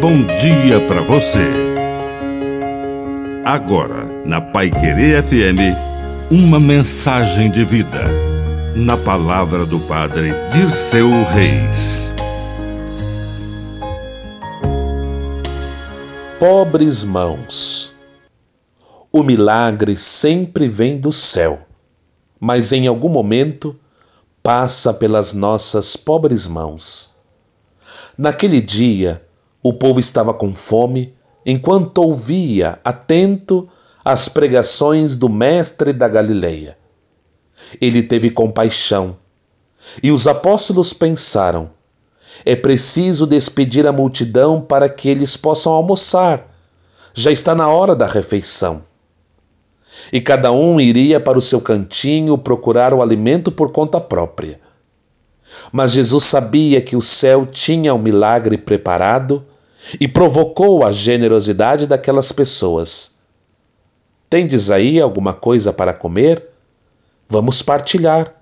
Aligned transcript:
bom 0.00 0.24
dia 0.24 0.80
para 0.88 1.02
você. 1.02 1.44
Agora, 3.44 4.06
na 4.24 4.40
Pai 4.40 4.70
Querer 4.70 5.22
FM, 5.22 5.76
uma 6.30 6.58
mensagem 6.58 7.50
de 7.50 7.66
vida. 7.66 8.04
Na 8.74 8.96
palavra 8.96 9.66
do 9.66 9.78
Padre 9.80 10.32
Dirceu 10.54 11.10
Reis. 11.24 12.10
Pobres 16.38 17.04
mãos. 17.04 17.94
O 19.12 19.22
milagre 19.22 19.98
sempre 19.98 20.66
vem 20.66 20.98
do 20.98 21.12
céu, 21.12 21.60
mas 22.38 22.72
em 22.72 22.86
algum 22.86 23.10
momento 23.10 23.78
passa 24.42 24.94
pelas 24.94 25.34
nossas 25.34 25.94
pobres 25.94 26.48
mãos. 26.48 27.10
Naquele 28.16 28.62
dia, 28.62 29.22
o 29.62 29.72
povo 29.72 30.00
estava 30.00 30.32
com 30.32 30.52
fome 30.52 31.14
enquanto 31.44 31.98
ouvia, 31.98 32.78
atento, 32.84 33.68
as 34.04 34.28
pregações 34.28 35.16
do 35.16 35.28
Mestre 35.28 35.92
da 35.92 36.08
Galileia. 36.08 36.76
Ele 37.80 38.02
teve 38.02 38.30
compaixão 38.30 39.16
e 40.02 40.10
os 40.10 40.26
apóstolos 40.26 40.92
pensaram: 40.92 41.70
é 42.44 42.56
preciso 42.56 43.26
despedir 43.26 43.86
a 43.86 43.92
multidão 43.92 44.60
para 44.60 44.88
que 44.88 45.08
eles 45.08 45.36
possam 45.36 45.72
almoçar. 45.72 46.46
Já 47.12 47.30
está 47.30 47.54
na 47.54 47.68
hora 47.68 47.94
da 47.94 48.06
refeição. 48.06 48.82
E 50.12 50.20
cada 50.20 50.50
um 50.50 50.80
iria 50.80 51.20
para 51.20 51.38
o 51.38 51.42
seu 51.42 51.60
cantinho 51.60 52.38
procurar 52.38 52.94
o 52.94 53.02
alimento 53.02 53.52
por 53.52 53.70
conta 53.70 54.00
própria. 54.00 54.60
Mas 55.72 55.92
Jesus 55.92 56.24
sabia 56.24 56.80
que 56.80 56.96
o 56.96 57.02
céu 57.02 57.44
tinha 57.46 57.94
um 57.94 57.98
milagre 57.98 58.56
preparado 58.56 59.44
e 59.98 60.06
provocou 60.06 60.84
a 60.84 60.92
generosidade 60.92 61.86
daquelas 61.86 62.32
pessoas. 62.32 63.14
Tendes 64.28 64.70
aí 64.70 65.00
alguma 65.00 65.32
coisa 65.32 65.72
para 65.72 65.92
comer? 65.92 66.46
Vamos 67.28 67.62
partilhar. 67.62 68.34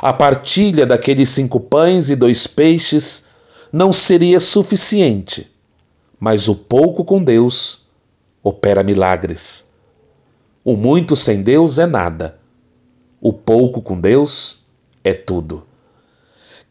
A 0.00 0.12
partilha 0.12 0.86
daqueles 0.86 1.30
cinco 1.30 1.60
pães 1.60 2.08
e 2.08 2.16
dois 2.16 2.46
peixes 2.46 3.26
não 3.72 3.92
seria 3.92 4.40
suficiente, 4.40 5.50
mas 6.18 6.48
o 6.48 6.54
pouco 6.54 7.04
com 7.04 7.22
Deus 7.22 7.86
opera 8.42 8.82
milagres. 8.82 9.68
O 10.64 10.76
muito 10.76 11.14
sem 11.14 11.42
Deus 11.42 11.78
é 11.78 11.86
nada, 11.86 12.38
o 13.20 13.32
pouco 13.32 13.82
com 13.82 14.00
Deus 14.00 14.64
é 15.02 15.12
tudo. 15.12 15.64